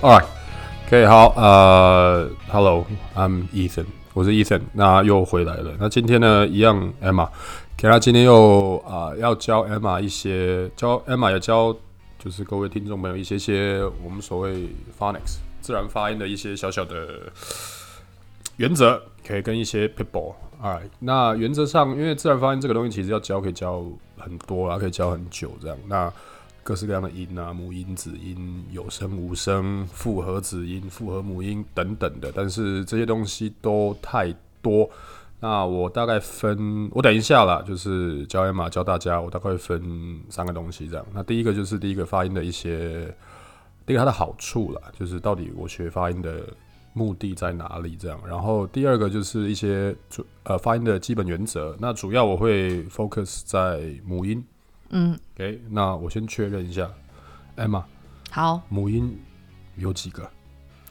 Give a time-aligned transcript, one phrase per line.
[0.00, 0.24] All right.
[0.86, 5.74] OK，好，呃，Hello，I'm Ethan，我是 Ethan，那又回来了。
[5.80, 7.28] 那今天呢，一样 Emma，
[7.76, 11.76] 给他今天又啊、要教 Emma 一些，教 Emma 也教
[12.16, 17.32] 就是各位听众朋友一些些我们所谓 phonics 自然发音的一些小小的
[18.56, 20.34] 原则，可以跟一些 people。
[20.62, 23.84] Alright，那原则上，因为自然发音这个东西其实要教可以教
[24.16, 25.76] 很多啊，可以教很久这样。
[25.88, 26.12] 那
[26.68, 34.86] 各式各样的音啊，母音、子音、有声、无声、复合子音、复合母音等等的，但是这些东西都太多。
[35.40, 41.06] 那我大概分，我等一下啦，就是教艾玛教大家，我大概分三个东西这样。
[41.14, 43.06] 那第一个就是第一个发音的一些，
[43.86, 46.52] 第一个它的好处啦，就是到底我学发音的
[46.92, 48.20] 目的在哪里这样。
[48.28, 51.74] 然后第二个就是一些主呃发音的基本原则。
[51.80, 54.44] 那主要我会 focus 在母音。
[54.90, 56.90] 嗯，OK，那我先确认一下
[57.56, 57.82] ，Emma，
[58.30, 59.18] 好，母音
[59.76, 60.28] 有几个？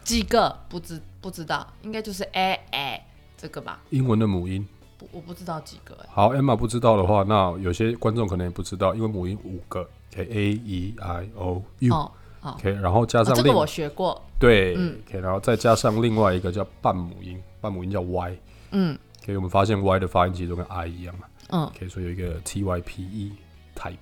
[0.04, 0.56] 几个？
[0.70, 3.06] 不知不知道，应该就是 a a
[3.38, 3.80] 这个吧？
[3.90, 4.66] 英文的母音。
[4.98, 6.10] 不，我不知道几个哎。
[6.10, 12.12] 好，Emma 不知道的话，那有些观众可能也不知道，因为母音五个，OK，A E I O U，OK，、哦。
[12.42, 14.20] 哦，然后加上这个我学过。
[14.40, 14.94] 对、嗯。
[14.94, 18.38] O k 然后再加上另外一个叫半母音，半母音叫 Y，
[18.72, 18.98] 嗯。
[19.24, 21.26] OK，我们发现 Y 的发音其实都跟 I 一样嘛。
[21.50, 23.34] 嗯，OK，所以有一个 T Y P E
[23.78, 23.98] type，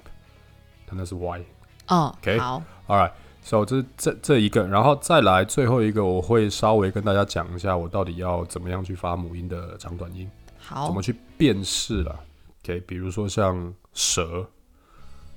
[0.87, 1.43] 它那是 Y。
[1.87, 12.19] 哦 OK 好，All right，so 这这这一个，然后再来最后一个，我会稍微跟大家讲一下，我到底要怎么样去发母音的长短音，好怎么，去辨识了。
[12.63, 14.47] OK，比如说像蛇，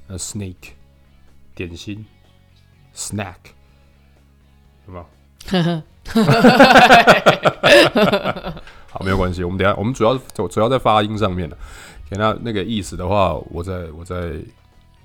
[0.07, 0.71] 呃，snake，
[1.55, 2.07] 点心
[2.95, 3.35] ，snack，
[4.87, 5.07] 有没有？
[8.91, 11.57] 好，没有关系，我们等下我们主要主主要在发音上面的。
[12.09, 14.33] 给那那个意思的话，我再我再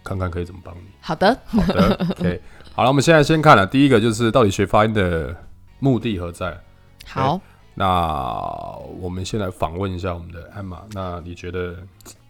[0.03, 0.81] 看看可以怎么帮你。
[1.01, 2.41] 好的，好的，OK，
[2.73, 5.35] 好了，我们现在先看了第一个，就是到底学发音的
[5.79, 6.57] 目的何在？
[7.05, 7.39] 好，
[7.73, 10.79] 那我们先来访问一下我们的 Emma。
[10.91, 11.75] 那你觉得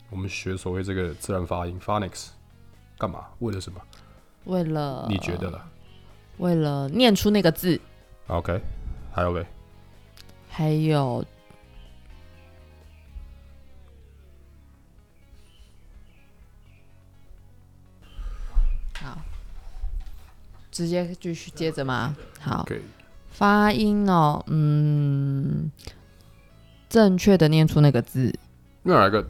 [0.10, 2.30] 我们学所谓这个自然发音 phonics
[2.98, 3.26] 干嘛？
[3.40, 3.80] 为了什么？
[4.46, 5.64] 为了你觉得了
[6.38, 7.80] 为了念出那个字
[8.28, 8.60] ，？OK，
[9.14, 9.46] 还有嘞，
[10.50, 11.24] 还有
[20.74, 22.18] 直接继续接着吗？
[22.42, 22.68] 好
[23.30, 25.72] 发音哦，嗯，
[26.90, 28.34] 正确的念出那个字，
[28.82, 29.26] 另外一个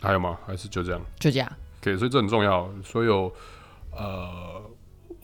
[0.00, 0.38] 还有吗？
[0.46, 1.52] 还是就这样就这样。
[1.80, 2.70] ？OK，所以这很重要。
[2.84, 3.32] 所有
[3.90, 4.62] 呃，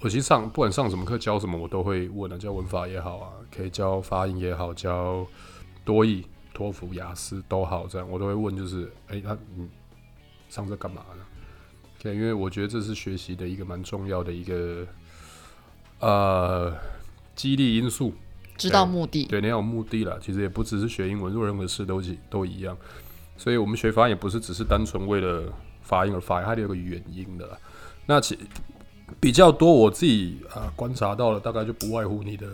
[0.01, 5.27] 我其实上不管上什么课教什么，我都会问啊，教文法也好啊，可以教发音也好，教
[5.85, 9.69] 多义、托福、雅思都好，这样我都会问，就是哎，那、你
[10.49, 11.25] 上这干嘛呢
[12.01, 14.87] ？OK，因为我觉得这是学习的一个蛮重要的一个
[16.01, 16.73] 呃
[17.35, 18.13] 激励因素。
[18.57, 20.19] 知道目的，对，你要有目的了。
[20.19, 22.75] 其实也不只是学英文，做任何事都一都一样。
[23.37, 25.53] 所以我们学发音也不是只是单纯为了
[25.83, 27.59] 发音而发音，它得有个原因的啦。
[28.07, 28.39] 那其
[29.21, 32.49] 比较多，我自己啊、观察到了，大概就不外乎你的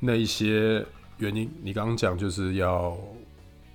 [0.00, 0.84] 那一些
[1.18, 1.48] 原因。
[1.62, 2.98] 你刚刚讲就是要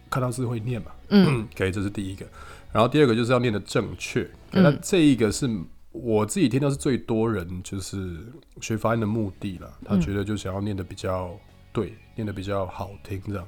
[0.09, 2.25] 看到字会念嘛，嗯，可以这是第一个。
[2.73, 4.29] 然后第二个就是要念的正确。
[4.51, 5.49] 嗯那、这一个是
[5.91, 8.19] 我自己听到是最多人就是
[8.61, 9.71] 学发音的目的了。
[9.85, 11.35] 他觉得就想要念的比较
[11.71, 13.47] 对，念的比较好听这样。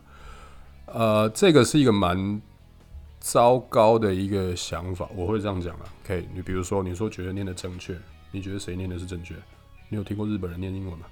[0.88, 2.42] 呃，这个是一个蛮
[3.20, 5.86] 糟糕的一个想法，我会这样讲啊。
[6.04, 7.98] OK，你比如说你说觉得念的正确，
[8.32, 9.36] 你觉得谁念的是正确？
[9.90, 11.06] 你有听过日本人念英文吗？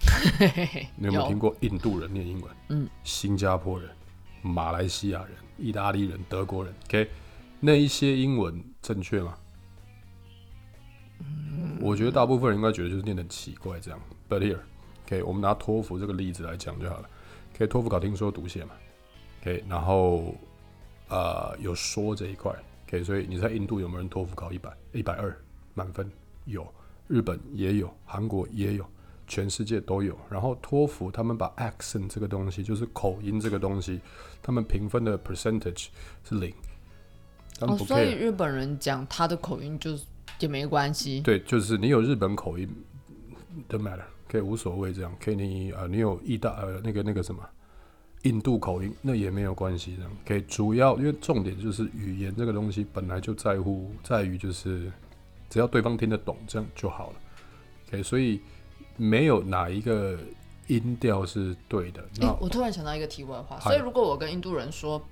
[0.96, 2.50] 你有没有有听过印度人念英文？
[2.68, 3.88] 嗯，新加坡人、
[4.42, 7.08] 马来西亚人、意大利人、德国人，OK，
[7.60, 9.36] 那一些英文正确吗？
[11.80, 14.00] 我觉得大部分人应该觉得就是念的很奇怪这样。
[14.28, 17.08] But here，OK，、我们拿托福这个例子来讲就好了。
[17.54, 18.70] OK，托福考听说读写嘛
[19.40, 20.34] ，OK，然后
[21.08, 22.52] 呃有说这一块
[22.86, 25.36] ，OK，所以你在印度有没有人托福考一百、一百二
[25.74, 26.10] 满分？
[26.44, 26.66] 有，
[27.06, 28.84] 日本也有，韩国也有。
[29.30, 30.18] 全世界都有。
[30.30, 34.00] 然后托福他们把 accent 这个东西，就是口音这个东西，
[34.42, 35.88] 他们评分的 percentage
[36.24, 36.50] 是零，
[37.60, 38.14] 哦，所以。
[38.14, 39.98] 日本人讲他的口音就
[40.38, 41.20] 也没关系。
[41.20, 42.68] 对，就是你有日本口音
[43.68, 45.14] ，don't matter，可以无所谓这样。
[45.20, 47.42] 可以你呃，你有意大呃那个那个什么
[48.22, 50.10] 印度口音，那也没有关系这样。
[50.26, 54.90] 可以主要因为重点就是语言这个东西本来就在乎在于就是
[55.48, 57.16] 只要对方听得懂，这样就好了。
[57.88, 58.40] OK，所以
[58.96, 60.18] 没有哪一个
[60.66, 62.02] 音调是对的。
[62.02, 65.02] 哎、那我突然想到一个题外话，所以如果我跟印度人说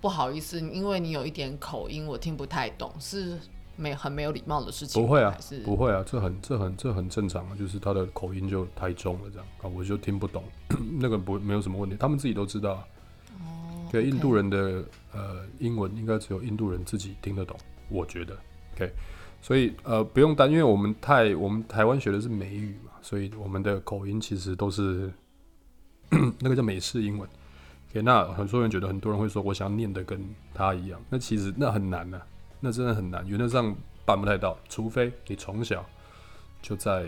[0.00, 3.38] 不好意思，因为你有一点口音，我听不太懂，是
[3.76, 5.02] 没很没有礼貌的事情？
[5.02, 10.44] 不会啊，不会啊，这很这很这很正常啊，就是他的口音就太重了，这样啊，我就听不懂，
[10.98, 12.84] 那个不没有什么问题，他们自己都知道啊。
[13.40, 17.56] 哦对，印度人的呃英文应该只有印度人自己听得懂，
[17.88, 18.36] 我觉得。
[18.74, 18.90] OK，
[19.40, 25.12] 所以呃不用担，因为我们太我们台湾学的是美语嘛，所以我们的口音其实都是
[26.40, 27.28] 那个叫美式英文。
[27.90, 30.20] OK，那很多人觉得很多人会说我想要念的跟
[30.52, 32.20] 他一样，那其实那很难呐、
[32.64, 33.76] 那真的很难，原则上
[34.06, 35.84] 办不太到，除非你从小
[36.62, 37.04] 就在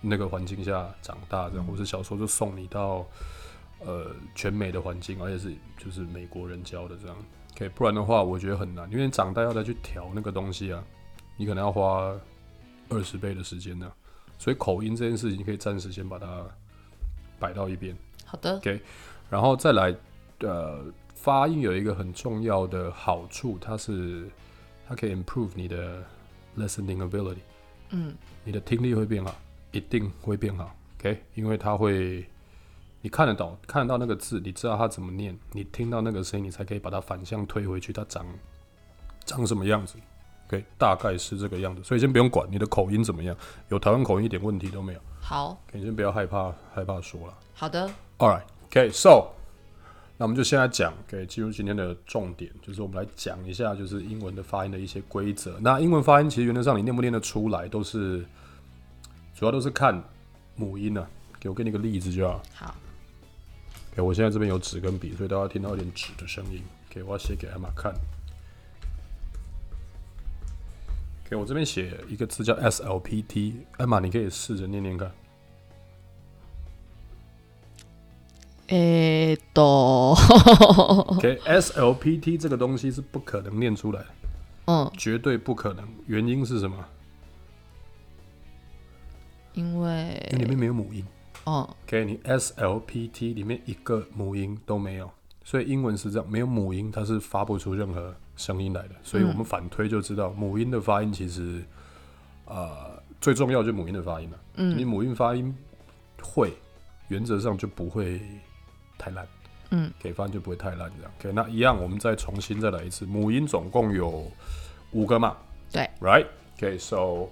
[0.00, 3.06] 那个环境下长大，这样，或是小时候就送你到
[3.78, 7.16] 呃全美的环境，而且是就是美国人教的这样。
[7.54, 10.82] OK，不然的话，我觉得很难，因为你长大要再去调那个东西啊，
[11.36, 12.12] 你可能要花
[12.88, 13.92] 二十倍的时间呢、
[14.36, 16.44] 所以口音这件事情，可以暂时先把它
[17.38, 17.96] 摆到一边。
[18.24, 18.80] 好的，OK，
[19.30, 19.94] 然后再来，
[20.40, 20.84] 呃，
[21.14, 24.28] 发音有一个很重要的好处，它是
[24.88, 26.02] 它可以 improve 你的
[26.56, 27.40] listening ability，
[27.90, 28.14] 嗯。
[28.44, 29.34] 你的听力会变好，
[29.72, 31.22] 一定会变好，OK？
[31.34, 32.26] 因为它会，
[33.02, 38.24] 你看得懂看得到那个字，你知道它怎么念，你听到那个声音，你才可以把它反向推回去，它长
[39.26, 39.96] 长什么样子
[40.46, 40.64] ，OK？
[40.78, 43.36] 大概是这个样子，所以先不用管你的口音怎么样，
[43.68, 45.60] 有台湾口音一点问题都没有，好。
[45.72, 47.38] 你先不要害怕害怕说了。
[47.52, 47.86] 好的
[48.16, 49.26] ，All right, OK, so，
[50.20, 55.56] 那我们就现在讲，OK，进入今天的重点，就是我们来讲一下，就是英文的发音的一些规则。
[55.60, 58.26] 那英文发音其实原则上你念不念得出来，都是
[59.32, 60.02] 主要都是看
[60.56, 61.08] 母音啊。
[61.38, 62.42] 给我给你个例子就好。
[62.52, 62.74] 好
[63.92, 66.60] ，OK，我现在这边有纸跟笔，所以大家听到有点纸的声音。
[66.90, 67.94] OK，我要写给艾玛看。
[71.24, 75.12] OK，我这边写一个字叫 SLPT，艾玛你可以试着念念看。
[78.68, 80.14] 诶，都，
[81.16, 84.06] OK，SLPT 这个东西是不可能念出来的。
[84.66, 85.86] 嗯，绝对不可能。
[86.06, 86.76] 原因是什么？
[89.54, 91.04] 因因为里，面没有母音。
[91.44, 95.10] 哦 OK，你 SLPT 里面一个母音都没有，
[95.44, 98.94] 所以英文是这样，没有母音它是发不出任何声音来的。
[99.02, 101.64] 所以我们反推就知道，母音的发音其实，
[102.44, 104.38] 呃，最重要就是母音的发音了。
[104.56, 105.56] 嗯你嗯母音发音
[106.22, 106.52] 会，
[107.08, 108.20] 原则上就不会
[108.98, 109.26] 太烂。
[109.70, 111.12] 嗯，给发音就不会太烂这样。
[111.18, 114.30] OK，那一样我们再重新再来一次，母音总共有
[114.92, 115.36] 五个嘛？
[115.70, 117.28] 对，Right？OK，so、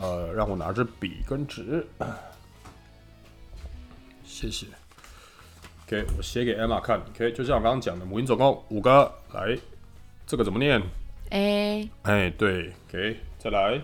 [0.00, 1.86] 呃，让我拿支笔跟纸，
[4.24, 4.66] 谢谢。
[5.86, 6.98] OK，我写给 Emma 看。
[7.10, 9.12] OK，就像我刚刚讲的，母音总共五个。
[9.34, 9.58] 来，
[10.26, 10.82] 这个怎么念
[11.28, 13.78] ？，A 哎，对，OK，再来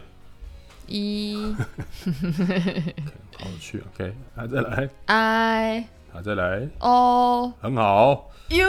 [0.87, 1.55] ，E
[3.39, 3.85] 好有趣。
[3.93, 7.53] OK，来再来，I 好再来，哦。
[7.61, 8.31] 很好。
[8.51, 8.69] U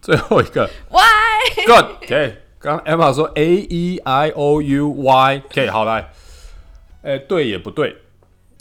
[0.00, 0.68] 最后一个。
[0.90, 6.10] Y，Good，OK、刚刚 Emma 说 A E I O U Y，OK， 好来，
[7.02, 7.96] 哎、对也不对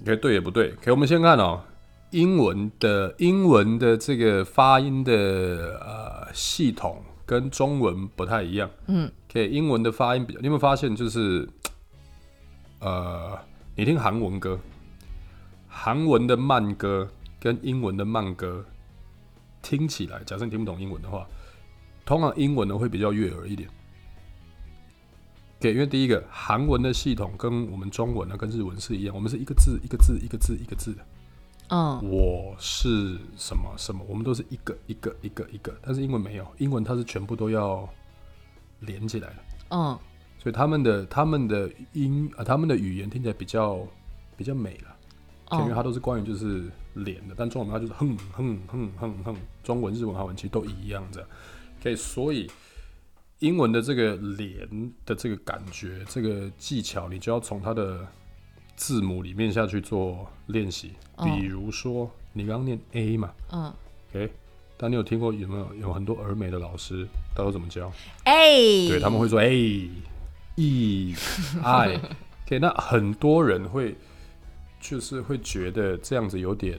[0.02, 1.62] ，OK，对也不对，OK，我们先看哦，
[2.10, 5.14] 英文的英文的这个发音的
[5.80, 11.48] 呃系统跟中文不太一样，嗯，OK，英文的发音比较，你有没有发现就是，
[12.80, 13.40] 呃，
[13.76, 14.60] 你听韩文歌，
[15.74, 17.10] 韩文的慢歌
[17.40, 18.66] 跟英文的慢歌
[19.62, 21.26] 听起来，假设你听不懂英文的话，
[22.06, 23.70] 通常英文呢会比较悦耳一点。
[25.60, 31.06] 对，因为第一个韩文的系统跟我们中文呢跟日文是一样，我们是一个字一个字一个字一个字的。
[31.70, 37.88] 嗯我是什么什么，我们都是一个一个一个一个，但是英文没有，英文它是全部都要
[38.82, 39.36] 连起来的，
[39.70, 39.98] 嗯
[40.38, 43.88] 所以他们的他们的音啊、他们的语言听起来比较
[44.36, 44.91] 比较美了。
[45.52, 51.28] 因为它哦都是关于就是脸的，但中文它就是哼哼哼哼哼，中文、日文、韩文其实都一样的。
[51.80, 52.50] OK，所以
[53.40, 54.68] 英文的这个脸
[55.06, 58.08] 的这个感觉、这个技巧，你就要从它的
[58.76, 60.94] 字母里面下去做练习。
[61.16, 63.74] 哦比如说，你刚刚念 A 嘛嗯
[64.10, 64.32] ，OK，
[64.78, 67.92] 但你有听过有没有有很多儿美的老师，他都怎么教
[68.24, 69.90] ？A，对，他们会说 A、
[70.56, 71.16] E、
[71.64, 72.00] I。
[72.46, 73.96] OK，那很多人会
[74.82, 76.78] 就是会觉得这样子有点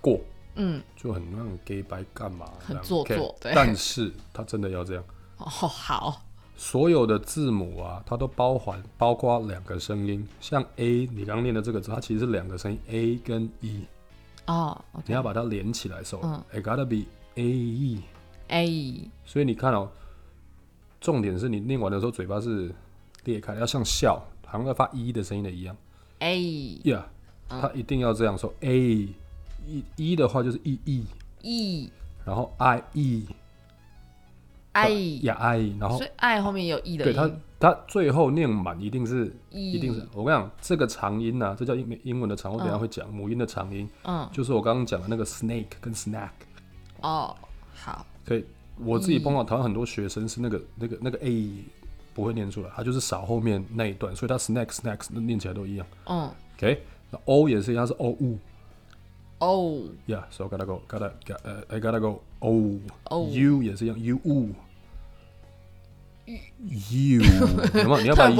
[0.00, 0.18] 过，
[0.56, 3.52] 嗯就很那种 gay 白干嘛，很做作对。
[3.54, 5.04] 但是他真的要这样，
[5.36, 6.22] 哦好。
[6.56, 13.84] 所有的字母啊，它都包含包括两个声音，像 A，你刚念的这个字，它其实是两个声音 A 跟 E，
[14.46, 16.42] 哦你要把它连起来嗯。
[16.52, 18.00] It gotta be A E。
[18.46, 19.90] A 所以你看哦，
[21.00, 22.72] 重点是你念完的时候嘴巴是
[23.24, 25.76] 裂开，要像笑，好像在发 e 的声音的一样。
[26.20, 26.38] A
[26.84, 27.02] Yeah，
[27.60, 28.52] 它一定要这样说。
[28.60, 29.08] A
[29.66, 31.90] 一一的话就是 E E，E
[32.24, 33.26] 然后 I E
[34.72, 34.90] I，
[35.22, 39.72] 呀 I，然后所以 I 后面也有 E 的对它音，它最后念满一定是，一。
[39.72, 40.06] 一定是。
[40.12, 44.28] 我跟你讲，这个长音呢、这叫英英文的长，我等下嗯会讲母音的长音，嗯。
[44.32, 46.30] 就是我刚刚讲的那个 snake 跟 snack。
[47.00, 47.34] 哦
[47.72, 48.04] 好。
[48.26, 48.44] 所以
[48.78, 51.64] 我自己碰到台湾很多学生是那个那个那个 a
[52.12, 55.86] 不会念出来，他就是少后面那一段，所以他 snack snacks 那念起来都一样。
[56.06, 56.28] 嗯。
[56.56, 56.82] OK，
[57.14, 58.38] 那 o 也是一样，它是 o u。
[59.38, 62.22] 哦 Yeah, so gotta go, gotta, got, uh, I gotta go.
[62.40, 64.48] O, O U 也是一样，U U。
[66.26, 67.22] U，
[67.74, 68.00] 什么？
[68.00, 68.36] 你要把 U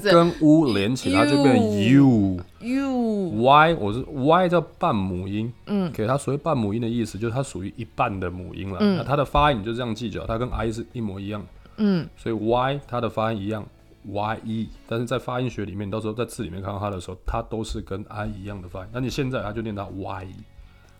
[0.00, 1.56] 跟 U 连起来，它就变
[1.90, 2.38] U。
[2.60, 8.76] you Y 我是 Y 叫半母音，嗯给它所谓半母音的意思，就是它属于一半的母音了。
[8.80, 11.46] 嗯那它的发音你就这样记着，它跟 I 是一模一样的，
[11.78, 13.66] 嗯所以 Y 它的发音一样
[14.04, 18.88] ，Y E，但是在发音学里面，你到时候在字里面看到它的时候，它都是跟 I 一样的发音。
[18.92, 20.28] 那你现在它就念到 Y，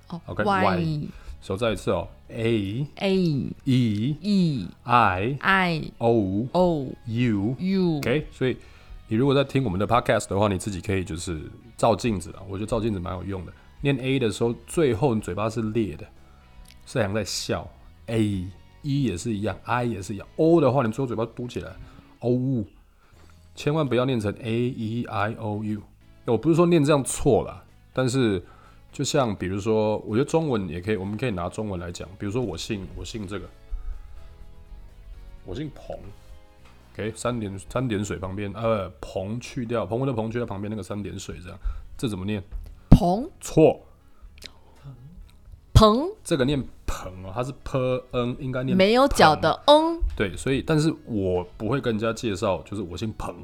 [0.09, 1.09] 哦 OK，y
[1.41, 3.15] 手再一次哦，A a
[3.65, 7.57] E e I i O o U。
[7.59, 8.57] u OK，所以
[9.09, 13.53] 你如果在听我们的 Podcast 的话，你自己可以就是照镜子啊，我觉得照镜子蛮有用的。
[13.81, 16.07] 念 A 的时候，最后你嘴巴是裂的，
[16.87, 17.69] 是好像在笑。
[18.07, 18.47] A
[18.83, 20.29] E 也是一样，I 也是一样。
[20.37, 21.73] O 的话，你最后嘴巴嘟起来
[22.21, 22.65] ，O，
[23.55, 25.81] 千万不要念成 A E I O U。
[26.27, 28.43] 我不是说念这样错了，但是
[28.93, 32.09] 就像比如说，我觉得中文也可以，我们可以拿中文来讲。
[32.19, 33.47] 比如说我姓我姓这个，
[35.45, 35.97] 我姓彭。
[36.95, 41.59] OK，三点三点水旁边，呃，彭去掉，彭文的彭去掉旁边那个三点水，这样，
[41.97, 42.43] 这怎么念？
[42.91, 43.81] 彭错，
[45.73, 47.79] 彭这个念彭哦，它是 p
[48.13, 53.35] n，应该念没有脚的嗯对，所以但是我不会跟人家介绍，就是我姓彭，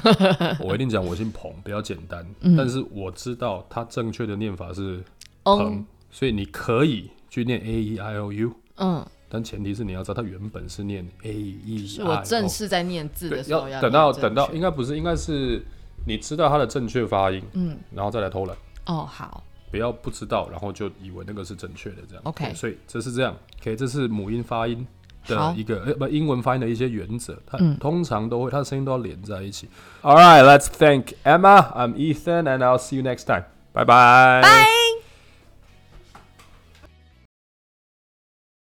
[0.60, 2.26] 我一定讲我姓彭，比较简单。
[2.56, 5.02] 但是我知道它正确的念法是
[5.44, 12.20] 彭，嗯所以你可以去念 a e i o u，嗯，但前提是你要知道它原本是念 a e 是我。
[12.24, 15.64] 正式在念字的，时候要等到等到，确应该不是，应该是
[16.06, 22.22] 你知道它的正确发音，嗯然后再来偷懒，哦好不要不知道，然后就以为那个是正确的这样。
[22.24, 29.68] OK 所以这是这样，OK，这是母音发音好的一个呃不英文发音的一些原则，它嗯通常都会它的声音都要连在一起。
[30.02, 31.72] All right, let's thank Emma.
[31.74, 33.44] I'm Ethan, and I'll see you next time.
[33.72, 33.84] Bye.
[33.84, 34.89] Bye